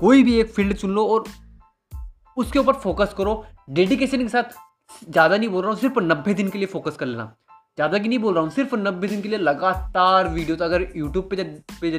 कोई 0.00 0.22
भी 0.22 0.38
एक 0.40 0.50
फ़ील्ड 0.50 0.76
चुन 0.76 0.90
लो 0.90 1.06
और 1.06 1.24
उसके 2.36 2.58
ऊपर 2.58 2.72
फोकस 2.72 3.14
करो। 3.18 3.44
डेडिकेशन 3.70 4.22
के 4.22 4.28
साथ 4.28 4.56
ज़्यादा 5.10 5.36
नहीं 5.36 5.48
बोल 5.48 5.62
रहा 5.62 5.72
हूँ, 5.72 5.80
सिर्फ़ 5.80 5.98
नब्बे 6.00 6.34
दिन 6.34 6.48
के 6.48 6.58
लिए 6.58 6.66
फोकस 6.66 6.96
कर 6.96 7.06
लेना। 7.06 7.34
ज़्यादा 7.78 7.98
की 7.98 8.08
नहीं 8.08 8.18
बोल 8.18 8.34
रहा 8.34 8.42
हूँ 8.42 8.50
सिर्फ़ 8.50 8.74
नब्बे 8.76 9.08
दिन 9.08 9.20
के 9.22 9.28
लिए 9.28 9.38
लगातार 9.38 10.28
वीडियो 10.28 10.56
तो 10.56 10.64
अगर 10.64 10.86
यूट्यूब 10.96 11.28
पे 11.30 11.36
जा, 11.36 11.44
पे 11.80 11.90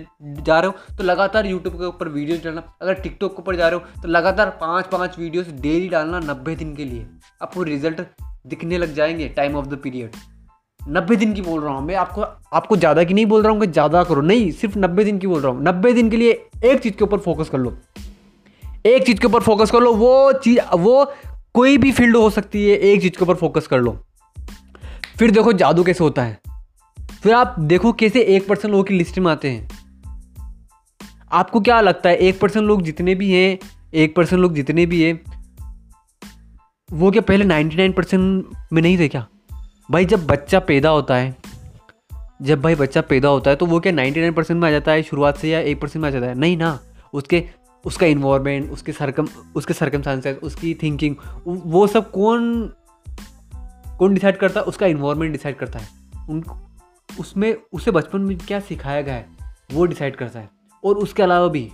जा 0.45 0.59
रहे 0.59 0.67
हो 0.67 0.95
तो 0.97 1.03
लगातार 1.03 1.45
यूट्यूब 1.45 1.75
के 1.75 1.85
ऊपर 1.85 2.07
वीडियो 2.09 2.37
डालना। 2.43 2.63
अगर 2.81 2.93
टिकटॉक 2.95 3.31
के 3.31 3.41
ऊपर 3.41 3.55
जा 3.55 3.67
रहे 3.67 3.79
हो 3.79 4.01
तो 4.01 4.07
लगातार 4.07 4.49
पाँच 4.61 4.87
पाँच 4.87 5.17
वीडियोस 5.19 5.47
डेली 5.61 5.87
डालना 5.89 6.19
नब्बे 6.21 6.55
दिन 6.55 6.75
के 6.75 6.85
लिए। 6.85 7.05
आपको 7.41 7.63
रिज़ल्ट 7.63 8.01
दिखने 8.47 8.77
लग 8.77 8.93
जाएँगे 8.95 9.27
टाइम 9.37 9.55
ऑफ़ 9.55 9.67
द 9.67 9.79
पीरियड 9.83 10.15
नब्बे 10.79 11.15
दिन 11.15 11.33
की 11.33 11.41
बोल 11.41 11.61
रहा 11.61 11.73
हूँ 11.73 11.85
मैं 11.85 11.95
आपको 11.97 12.21
आपको 12.57 12.77
ज़्यादा 12.77 13.03
की 13.03 13.13
नहीं 13.13 13.25
बोल 13.25 13.43
रहा 13.43 13.51
हूँ 13.51 13.61
कि 13.61 13.67
ज़्यादा 13.67 14.03
करो। 14.03 14.21
नहीं 14.23 14.51
सिर्फ़ 14.53 14.77
नब्बे 14.79 15.03
दिन 15.03 15.19
की 15.19 15.27
बोल 15.27 15.41
रहा 15.41 15.51
हूँ। 15.51 15.63
नब्बे 15.63 15.93
दिन 15.93 16.09
के 16.09 16.17
लिए 16.17 16.31
एक 16.65 16.79
चीज़ 16.81 16.93
के 16.93 17.03
ऊपर 17.03 17.17
फोकस 17.19 17.49
कर 17.49 17.57
लो। 17.57 17.75
एक 18.85 19.05
चीज़ 19.05 19.19
के 19.19 19.27
ऊपर 19.27 19.43
फोकस 19.43 19.71
कर 19.71 19.81
लो 19.81 19.93
वो 19.95 20.31
चीज़ 20.33 20.59
वो 20.77 21.03
कोई 21.53 21.77
भी 21.77 21.91
फ़ील्ड 21.91 22.15
हो 22.15 22.29
सकती 22.29 22.67
है 22.67 22.77
एक 22.77 23.01
चीज़ 23.01 23.17
के 23.17 23.23
ऊपर 23.23 23.35
फोकस 23.37 23.67
कर 23.67 23.79
लो। 23.79 23.97
फिर 25.19 25.31
देखो 25.31 25.54
जादू 25.54 25.83
कैसे 25.83 26.04
होता 26.04 26.24
है। 26.24 26.39
फिर 27.24 27.33
आप 27.33 27.56
देखो 27.60 27.92
कैसे 27.94 28.21
एक 28.21 28.48
परसेंट 28.48 28.71
लोगों 28.71 28.83
की 28.83 28.94
लिस्ट 28.94 29.19
में 29.19 29.31
आते 29.31 29.50
हैं। 29.50 29.69
आपको 31.31 31.62
क्या 31.62 31.81
लगता 31.81 32.10
है, 32.10 32.16
एक 32.16 32.39
परसेंट 32.39 32.66
लोग 32.66 32.81
जितने 32.81 33.16
भी 33.16 33.31
हैं, 33.31 33.60
एक 33.94 34.16
परसेंट 34.16 34.42
लोग 34.42 34.54
जितने 34.54 34.86
भी 34.86 35.01
हैं, 35.03 35.20
वो 36.91 37.12
क्या 37.12 37.22
पहले 37.22 37.46
नाइन्टी 37.46 37.75
नाइन 37.75 37.91
परसेंट 37.91 38.46
में 38.74 38.82
नहीं 38.82 38.98
थे 39.00 39.08
क्या? 39.08 39.27
भाई 39.91 40.05
जब 40.05 40.25
बच्चा 40.27 40.60
पैदा 40.60 40.89
होता 40.89 41.15
है, 41.15 41.36
जब 42.41 42.62
भाई 42.62 42.75
बच्चा 42.75 43.01
पैदा 43.01 43.29
होता 43.29 43.50
है 43.50 43.55
तो 43.55 43.65
वो 43.65 43.79
क्या 43.79 43.91
नाइन्टी 43.91 44.20
नाइन 44.20 44.34
परसेंट 44.34 44.62
में 44.62 44.67
आ 44.67 44.72
जाता 44.72 44.91
है 44.91 45.03
शुरुआत 45.03 45.38
से 45.38 45.50
या 45.50 45.60
एक 45.60 45.82
परसेंट 45.82 46.01
में 46.01 46.10
आ 46.10 46.12
जाता 46.12 46.25
है? 46.25 46.36
नहीं 46.36 46.58
ना। 46.58 46.79
उसके, 47.13 47.50
उसका 47.86 48.05
इन्वायरमेंट 48.05 48.72
उसके 48.72 48.91
सरकम 48.91 49.27
उसके 49.55 49.74
सरकमस्टांसेस 49.74 50.38
उसकी 50.38 50.74
थिंकिंग 50.74 51.15
वो 51.48 51.88
सब 51.88 52.12
कौन 52.12 52.74
कौन 54.00 54.13
डिसाइड 54.13 54.38
करता 54.38 54.60
है, 54.60 54.65
उसका 54.65 54.86
इन्वायरमेंट 54.86 55.32
डिसाइड 55.32 55.56
करता 55.56 55.79
है। 55.79 55.88
उन 56.29 56.44
उसमें, 57.20 57.58
उसे 57.74 57.91
बचपन 57.91 58.22
में 58.22 58.38
क्या 58.38 58.60
सिखाया 58.60 59.01
गया 59.01 59.15
है, 59.15 59.29
वो 59.74 59.86
डिसाइड 59.86 60.15
करता 60.15 60.39
है। 60.39 60.50
और 60.84 60.98
उसके 60.98 61.24
अलावा 61.24 61.48
भी, 61.48 61.72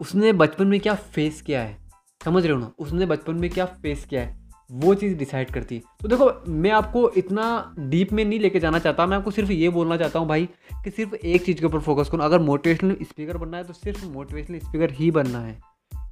उसने 0.00 0.32
बचपन 0.32 0.66
में 0.66 0.80
क्या 0.80 0.94
फेस 0.94 1.42
किया 1.42 1.62
है, 1.62 1.78
समझ 2.24 2.44
रहे 2.44 2.52
हो 2.52 2.60
ना? 2.60 2.72
उसने 2.78 3.06
बचपन 3.06 3.34
में 3.34 3.50
क्या 3.50 3.64
फेस 3.64 4.04
किया 4.04 4.20
है, 4.20 4.38
वो 4.72 4.94
चीज़ 4.94 5.18
डिसाइड 5.18 5.50
करती 5.50 5.74
है। 5.74 5.82
तो 6.02 6.08
देखो, 6.08 6.52
मैं 6.52 6.70
आपको 6.70 7.10
इतना 7.10 7.74
डीप 7.78 8.12
में 8.12 8.24
नहीं 8.24 8.40
लेके 8.40 8.60
जाना 8.60 8.78
चाहता, 8.78 9.06
मैं 9.06 9.16
आपको 9.16 9.30
सिर्फ़ 9.30 9.52
ये 9.52 9.68
बोलना 9.68 9.96
चाहता 9.96 10.18
हूँ 10.18 10.28
भाई 10.28 10.48
कि 10.84 10.90
सिर्फ़ 10.90 11.14
एक 11.14 11.44
चीज़ 11.44 11.60
के 11.60 11.66
ऊपर 11.66 11.80
फोकस 11.80 12.08
करूँ। 12.12 12.24
अगर 12.24 12.38
मोटिवेशनल 12.38 12.96
स्पीकर 13.02 13.36
बनना 13.36 13.56
है 13.56 13.64
तो 13.64 13.72
सिर्फ़ 13.72 14.06
मोटिवेशनल 14.06 14.58
स्पीकर 14.58 14.90
ही 14.90 15.10
बनना 15.10 15.40
है। 15.40 15.60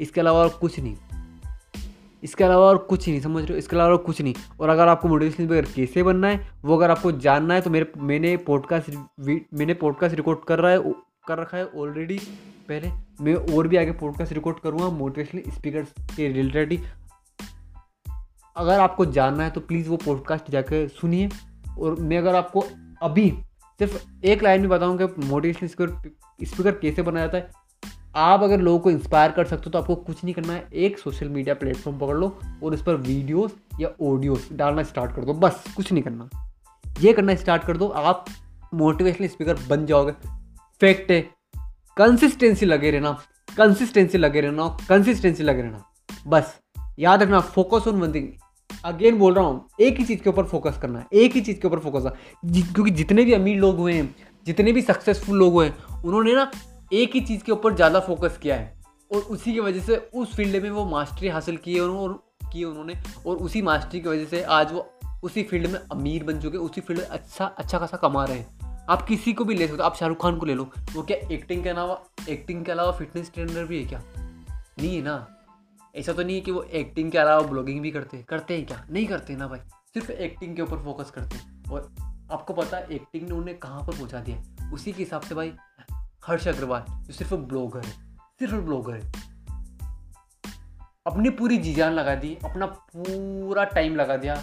इसके 0.00 0.20
अलावा 0.20 0.38
और 0.38 0.48
कुछ 0.48 0.80
नहीं। 0.80 0.96
इसके 2.22 2.44
अलावा 2.44 2.66
और 2.66 2.78
कुछ 2.78 3.08
नहीं, 3.08 3.20
समझ 3.20 3.42
रहे 3.44 3.52
हो? 3.52 3.58
इसके 3.58 3.76
अलावा 3.76 3.90
और 3.90 3.96
कुछ 3.96 4.20
नहीं। 4.22 4.34
और 4.60 4.68
अगर 4.68 4.88
आपको 4.88 5.08
मोटिवेशनल 5.08 5.46
स्पीकर 5.46 5.72
कैसे 5.74 6.02
बनना 6.02 6.28
है, 6.28 6.50
वो 6.64 6.76
अगर 6.76 6.90
आपको 6.90 7.12
जानना 7.12 7.54
है 7.54 7.60
तो 7.60 7.70
मेरे, 7.70 7.92
मैंने 7.98 8.36
पॉडकास्ट 8.36 8.90
मैंने 9.54 9.74
पॉडकास्ट 9.74 10.16
रिकॉर्ड 10.16 10.44
कर 10.48 10.58
रहा 10.58 10.72
है 10.72 10.94
कर 11.28 11.38
रखा 11.38 11.56
है 11.56 11.66
ऑलरेडी 11.66 12.18
पहले 12.68 12.90
मैं 13.20 13.34
और 13.56 13.68
भी 13.68 13.76
आगे 13.76 13.92
पॉडकास्ट 13.92 14.32
रिकॉर्ड 14.32 14.58
करूँगा 14.58 14.88
मोटिवेशनल 14.88 15.52
स्पीकर 15.54 15.82
के 16.16 16.28
रिलेटेड 16.32 16.72
ही। 16.72 16.78
अगर 18.56 18.80
आपको 18.80 19.06
जानना 19.06 19.44
है 19.44 19.50
तो 19.50 19.60
प्लीज़ 19.60 19.88
वो 19.88 19.96
पॉडकास्ट 19.96 20.50
जाकर 20.50 20.86
सुनिए। 20.90 21.28
और 21.78 21.96
मैं 22.00 22.18
अगर 22.18 22.34
आपको 22.34 22.64
अभी 23.02 23.30
सिर्फ़ 23.78 24.24
एक 24.24 24.42
लाइन 24.42 24.60
में 24.60 24.70
बताऊँ 24.70 24.98
कि 24.98 25.26
मोटिवेशनल 25.26 25.68
स्पीकर 25.68 26.46
स्पीकर 26.46 26.72
कैसे 26.72 27.02
बनाया 27.02 27.26
जाता 27.26 27.38
है 27.38 27.65
आप 28.16 28.42
अगर 28.42 28.60
लोगों 28.60 28.78
को 28.78 28.90
इंस्पायर 28.90 29.30
कर 29.30 29.44
सकते 29.44 29.62
हो 29.66 29.70
तो 29.70 29.78
आपको 29.78 29.94
कुछ 29.94 30.24
नहीं 30.24 30.34
करना 30.34 30.52
है। 30.52 30.68
एक 30.74 30.98
सोशल 30.98 31.28
मीडिया 31.28 31.54
प्लेटफॉर्म 31.54 31.98
पकड़ 31.98 32.16
लो 32.16 32.38
और 32.64 32.74
उस 32.74 32.82
पर 32.82 32.94
वीडियोस 32.94 33.56
या 33.80 33.90
ऑडियोस 34.02 34.48
डालना 34.52 34.82
स्टार्ट 34.82 35.16
कर 35.16 35.24
दो। 35.24 35.32
बस, 35.32 35.64
कुछ 35.76 35.92
नहीं 35.92 36.02
करना। 36.02 36.28
ये 37.00 37.12
करना 37.12 37.34
स्टार्ट 37.34 37.62
कर 37.62 37.76
दो। 37.76 37.88
आप 37.88 38.24
मोटिवेशनल 38.74 39.26
स्पीकर 39.26 39.56
बन 39.68 39.86
जाओगे। 39.86 40.12
फैक्ट 40.80 41.10
है। 41.10 41.20
कंसिस्टेंसी 41.96 42.66
लगे 42.66 42.90
रहना। 42.90 43.18
कंसिस्टेंसी 43.56 44.18
लगे 44.18 44.40
रहना। 44.40 44.78
कंसिस्टेंसी 44.88 45.42
लगे 45.42 45.62
रहना। 45.62 45.84
बस, 46.26 46.58
याद 46.98 47.22
रखना 47.22 47.40
focus 47.40 47.88
on 47.88 48.00
one 48.00 48.12
thing 48.12 48.28
again 48.84 49.18
बोल 49.18 49.34
रहा 49.34 49.44
हूँ, 49.44 49.68
एक 49.80 49.98
ही 49.98 50.04
चीज़ 50.04 50.20
के 50.20 50.30
ऊपर 50.30 50.44
फोकस 50.44 50.78
करना 50.82 50.98
है। 50.98 51.06
एक 51.12 51.32
ही 51.32 51.40
चीज़ 51.40 51.60
के 51.60 51.68
ऊपर 51.68 51.78
फोकस 51.78 52.04
करना। 52.04 52.72
क्योंकि 52.72 52.90
जितने 52.90 53.24
भी 53.24 53.32
अमीर 53.32 53.56
लोग 53.58 53.76
हुए 53.76 53.92
हैं, 53.92 54.16
जितने 54.46 54.72
भी 54.72 54.82
सक्सेसफुल 54.82 55.38
लोग 55.38 55.52
हुए 55.52 55.66
हैं, 55.66 56.02
उन्होंने 56.02 56.34
ना 56.34 56.50
एक 56.92 57.14
ही 57.14 57.20
चीज़ 57.20 57.42
के 57.44 57.52
ऊपर 57.52 57.74
ज़्यादा 57.74 58.00
फोकस 58.00 58.38
किया 58.42 58.56
है। 58.56 58.74
और 59.14 59.20
उसी 59.20 59.52
की 59.52 59.60
वजह 59.60 59.80
से 59.80 59.96
उस 60.14 60.34
फ़ील्ड 60.34 60.62
में 60.62 60.70
वो 60.70 60.84
मास्टरी 60.84 61.28
हासिल 61.28 61.56
की 61.56 61.74
है 61.74 61.80
और 61.80 62.12
की 62.52 62.64
उन्होंने। 62.64 62.94
और 63.26 63.36
उसी 63.36 63.62
मास्टरी 63.62 64.00
की 64.00 64.08
वजह 64.08 64.24
से 64.24 64.42
आज 64.42 64.72
वो 64.72 64.90
उसी 65.22 65.42
फ़ील्ड 65.42 65.66
में 65.66 65.78
अमीर 65.92 66.24
बन 66.24 66.40
चुके 66.40 66.58
उसी 66.58 66.80
फ़ील्ड 66.80 67.00
में 67.00 67.08
अच्छा 67.08 67.44
अच्छा 67.44 67.78
खासा 67.78 67.96
कमा 67.96 68.24
रहे 68.24 68.38
हैं। 68.38 68.84
आप 68.90 69.02
किसी 69.02 69.32
को 69.32 69.44
भी 69.44 69.54
ले 69.54 69.66
सकते 69.66 69.82
हो, 69.82 69.86
आप 69.86 69.96
शाहरुख 69.96 70.22
खान 70.22 70.36
को 70.36 70.46
ले 70.46 70.54
लो। 70.54 70.70
वो 70.94 71.02
क्या 71.02 71.16
एक्टिंग 71.32 71.62
के 71.62 71.68
अलावा 71.68 72.02
एक्टिंग 72.28 72.64
के 72.64 72.72
अलावा 72.72 72.92
फिटनेस 72.92 73.30
ट्रेनर 73.34 73.64
भी 73.64 73.82
है 73.82 73.88
क्या? 73.88 74.02
नहीं 74.78 74.96
है 74.96 75.02
ना? 75.02 75.26
ऐसा 75.96 76.12
तो 76.12 76.22
नहीं 76.22 76.34
है 76.34 76.40
कि 76.40 76.50
वो 76.50 76.62
एक्टिंग 76.62 77.10
के 77.12 77.18
अलावा 77.18 77.42
ब्लॉगिंग 77.42 77.80
भी 77.80 77.90
करते 77.90 78.24
करते 78.28 78.56
हैं 78.56 78.66
क्या? 78.66 78.84
नहीं 78.90 79.06
करते 79.06 79.36
ना 79.36 79.48
भाई। 79.48 79.58
सिर्फ़ 79.94 80.10
एक्टिंग 80.10 80.56
के 80.56 80.62
ऊपर 80.62 80.76
फोकस 80.76 81.10
करते 81.10 81.36
हैं। 81.36 81.70
और 81.70 81.94
आपको 82.32 82.54
पता 82.54 82.76
है 82.76 82.86
एक्टिंग 82.90 83.28
ने 83.28 83.34
उन्हें 83.34 83.58
कहाँ 83.58 83.82
पर 83.82 83.92
पहुँचा 83.92 84.20
दिया 84.20 84.70
उसी 84.74 84.92
के 84.92 85.02
हिसाब 85.02 85.20
से 85.20 85.34
भाई 85.34 85.52
हर्ष 86.26 86.48
अग्रवाल, 86.48 86.84
जो 86.88 87.12
सिर्फ़ 87.12 87.34
ब्लॉगर 87.34 87.80
है, 87.80 87.90
सिर्फ़ 88.38 88.54
ब्लॉगर 88.54 88.94
है। 88.94 89.12
अपनी 91.06 91.30
पूरी 91.30 91.58
जी 91.58 91.74
जान 91.74 91.92
लगा 91.92 92.14
दी, 92.14 92.38
अपना 92.44 92.66
पूरा 92.66 93.64
टाइम 93.64 93.96
लगा 93.96 94.16
दिया 94.16 94.42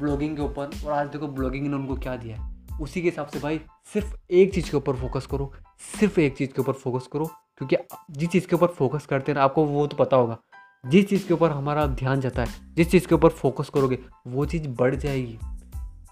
ब्लॉगिंग 0.00 0.36
के 0.36 0.42
ऊपर, 0.42 0.70
और 0.86 0.92
आज 0.92 1.06
देखो 1.06 1.28
ब्लॉगिंग 1.28 1.66
ने 1.66 1.76
उनको 1.76 1.96
क्या 1.96 2.16
दिया 2.16 2.36
है। 2.36 2.52
उसी 2.80 3.02
के 3.02 3.08
हिसाब 3.08 3.26
से 3.26 3.38
भाई, 3.40 3.60
सिर्फ़ 3.92 4.16
एक 4.30 4.54
चीज़ 4.54 4.70
के 4.70 4.76
ऊपर 4.76 4.96
फोकस 4.96 5.26
करो, 5.26 5.52
सिर्फ़ 6.00 6.20
एक 6.20 6.36
चीज़ 6.36 6.50
के 6.50 6.60
ऊपर 6.60 6.72
फोकस 6.72 7.06
करो, 7.12 7.26
क्योंकि 7.58 7.76
जिस 8.10 8.28
चीज़ 8.28 8.46
के 8.46 8.56
ऊपर 8.56 8.66
फोकस 8.66 9.06
करते 9.06 9.32
हैं 9.32 9.38
ना, 9.38 9.44
आपको 9.44 9.64
वो 9.64 9.86
तो 9.86 9.96
पता 9.96 10.16
होगा, 10.16 10.38
जिस 10.86 11.08
चीज़ 11.08 11.28
के 11.28 11.34
ऊपर 11.34 11.50
हमारा 11.50 11.86
ध्यान 11.86 12.20
जाता 12.20 12.44
है, 12.44 12.74
जिस 12.74 12.90
चीज़ 12.90 13.06
के 13.06 13.14
ऊपर 13.14 13.28
फोकस 13.28 13.70
करोगे, 13.74 13.98
वो 14.26 14.44
चीज़ 14.44 14.68
बढ़ 14.68 14.94
जाएगी। 14.94 15.38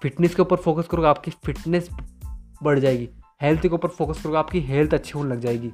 फिटनेस 0.02 0.34
के 0.34 0.42
ऊपर 0.42 0.56
फोकस 0.56 0.88
करोगे, 0.88 1.08
आपकी 1.08 1.30
फिटनेस 1.30 1.90
बढ़ 2.62 2.78
जाएगी। 2.78 3.08
हेल्थ 3.42 3.62
के 3.62 3.68
ऊपर 3.68 3.88
फोकस 3.88 4.22
करोगे, 4.22 4.38
आपकी 4.38 4.60
हेल्थ 4.60 4.94
अच्छी 4.94 5.12
होने 5.14 5.30
लग 5.30 5.40
जाएगी। 5.40 5.72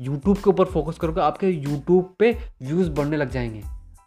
यूट्यूब 0.00 0.36
के 0.36 0.50
ऊपर 0.50 0.64
फोकस 0.64 0.98
करोगे, 0.98 1.20
आपके 1.20 1.48
यूट्यूब 1.48 2.14
पे 2.18 2.38
व्यूज़ 2.62 2.90
बढ़ने 2.90 3.16
लग 3.16 3.30
जाएँगे। 3.30 3.62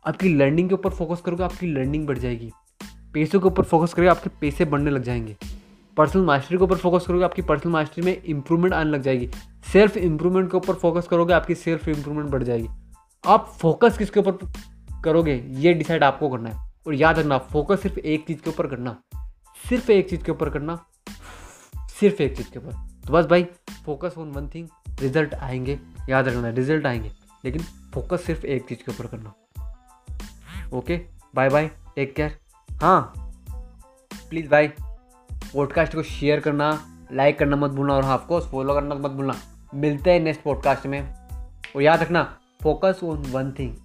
आपकी 0.07 0.29
लर्निंग 0.29 0.69
के 0.69 0.73
ऊपर 0.73 0.89
फोकस 0.89 1.21
करोगे, 1.21 1.43
आपकी 1.43 1.67
लर्निंग 1.67 2.07
बढ़ 2.07 2.17
जाएगी। 2.17 2.51
पैसों 3.13 3.39
के 3.39 3.47
ऊपर 3.47 3.63
फोकस 3.63 3.93
करोगे, 3.93 4.09
आपके 4.09 4.29
पैसे 4.29 4.65
बढ़ने 4.65 4.91
लग 4.91 5.03
जाएँगे। 5.03 5.37
पर्सनल 5.97 6.25
मास्टरी 6.25 6.57
के 6.57 6.63
ऊपर 6.63 6.75
फोकस 6.75 7.05
करोगे, 7.07 7.25
आपकी 7.25 7.41
पर्सनल 7.41 7.71
मास्टरी 7.71 8.05
में 8.05 8.23
इंप्रूवमेंट 8.23 8.73
आने 8.73 8.91
लग 8.91 9.01
जाएगी। 9.01 9.29
सेल्फ 9.73 9.97
इंप्रूवमेंट 9.97 10.51
के 10.51 10.57
ऊपर 10.57 10.73
फोकस 10.73 11.07
करोगे, 11.07 11.33
आपकी 11.33 11.55
सेल्फ 11.55 11.87
इंप्रूवमेंट 11.87 12.29
बढ़ 12.29 12.43
जाएगी। 12.43 12.67
आप 13.27 13.53
फोकस 13.59 13.97
किसके 13.97 14.19
ऊपर 14.19 14.31
करोगे, 15.03 15.45
ये 15.49 15.73
डिसाइड 15.73 16.03
आपको 16.03 16.29
करना 16.29 16.49
है। 16.49 16.71
और 16.87 16.93
याद 16.93 17.19
रखना, 17.19 17.37
फोकस 17.37 17.81
सिर्फ़ 17.81 17.99
एक 17.99 18.25
चीज़ 18.27 18.41
के 18.41 18.49
ऊपर 18.49 18.67
करना। 18.67 18.97
सिर्फ़ 19.69 19.91
एक 19.91 20.09
चीज़ 20.09 20.23
के 20.23 20.31
ऊपर 20.31 20.49
करना 20.49 20.85
सिर्फ़ 22.01 22.21
एक 22.21 22.37
चीज़ 22.37 22.51
के 22.51 22.59
ऊपर। 22.59 22.73
तो 23.07 23.13
बस 23.13 23.25
भाई 23.25 23.43
focus 23.85 24.13
on 24.17 24.31
one 24.31 24.47
thing 24.47 24.67
result 24.99 25.33
आएँगे। 25.33 25.79
याद 26.09 26.27
रखना 26.27 26.49
रिज़ल्ट 26.49 26.85
आएँगे। 26.85 27.11
लेकिन 27.45 27.61
फोकस 27.93 28.23
सिर्फ़ 28.23 28.45
एक 28.45 28.67
चीज़ 28.67 28.79
के 28.79 28.91
ऊपर 28.91 29.07
करना। 29.07 29.33
Okay 30.73 30.97
bye 31.35 31.49
bye 31.49 31.67
take 31.67 32.15
care 32.15 32.39
हाँ। 32.71 33.13
प्लीज़ 34.29 34.49
भाई 34.49 34.67
पॉडकास्ट 35.33 35.95
को 35.95 36.03
शेयर 36.03 36.39
करना 36.39 36.97
लाइक 37.11 37.39
करना 37.39 37.55
मत 37.55 37.71
भूलना 37.71 37.93
और 37.93 38.03
हाफ़ 38.03 38.27
कोर्स 38.27 38.45
फॉलो 38.45 38.73
करना 38.73 38.95
मत 38.95 39.11
भूलना। 39.11 39.33
मिलते 39.75 40.11
हैं 40.11 40.19
नेक्स्ट 40.19 40.43
पॉडकास्ट 40.43 40.85
में। 40.85 41.15
और 41.75 41.81
याद 41.81 42.01
रखना 42.01 42.39
फोकस 42.63 42.99
ऑन 43.03 43.17
वन 43.17 43.51
थिंग 43.51 43.75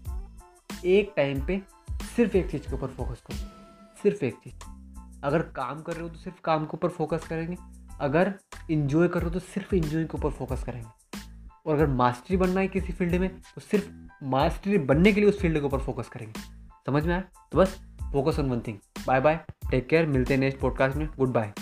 एक 0.85 1.12
टाइम 1.16 1.46
पे 1.46 1.62
सिर्फ़ 1.90 2.37
एक 2.37 2.50
चीज़ 2.50 2.62
के 2.62 2.75
ऊपर 2.75 2.87
फोकस 2.87 3.20
करो। 3.20 3.37
सिर्फ़ 4.02 4.25
एक 4.25 4.35
चीज़। 4.35 4.54
अगर 5.25 5.42
काम 5.42 5.82
कर 5.82 5.92
रहे 5.92 6.02
हो 6.02 6.08
तो 6.08 6.18
सिर्फ़ 6.18 6.40
काम 6.44 6.64
के 6.64 6.70
ऊपर 6.75 6.88
फोकस 6.88 7.26
करेंगे। 7.28 7.75
अगर 8.00 8.34
इन्जॉय 8.70 9.08
करो 9.08 9.30
तो 9.30 9.38
सिर्फ़ 9.38 9.74
इंजॉय 9.74 10.04
के 10.04 10.18
ऊपर 10.18 10.30
फोकस 10.30 10.64
करेंगे। 10.64 10.88
और 11.66 11.74
अगर 11.74 11.86
मास्टरी 11.86 12.36
बनना 12.36 12.60
है 12.60 12.68
किसी 12.68 12.92
फ़ील्ड 12.92 13.14
में 13.14 13.28
तो 13.28 13.60
सिर्फ़ 13.60 13.88
मास्टरी 14.22 14.78
बनने 14.78 15.12
के 15.12 15.20
लिए 15.20 15.28
उस 15.28 15.40
फ़ील्ड 15.40 15.58
के 15.58 15.66
ऊपर 15.66 15.78
फोकस 15.78 16.08
करेंगे। 16.08 16.40
समझ 16.86 17.06
में 17.06 17.14
आया? 17.14 17.24
तो 17.52 17.58
बस 17.58 17.80
focus 18.12 18.38
on 18.38 18.50
one 18.50 18.60
thing 18.60 18.78
bye 19.06 19.20
bye 19.20 19.40
take 19.70 19.88
care 19.88 20.06
मिलते 20.06 20.34
हैं 20.34 20.40
नेक्स्ट 20.40 20.60
पॉडकास्ट 20.60 20.96
में। 20.96 21.08
Good 21.18 21.32
bye 21.32 21.52